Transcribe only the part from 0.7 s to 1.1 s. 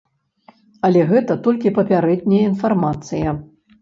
Але